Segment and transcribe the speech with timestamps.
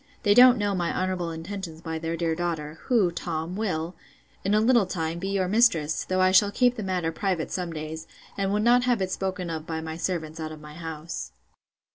[0.23, 3.93] They don't know my honourable intentions by their dear daughter; who, Tom, will,
[4.43, 7.71] in a little time, be your mistress; though I shall keep the matter private some
[7.71, 11.33] days, and would not have it spoken of by my servants out of my house.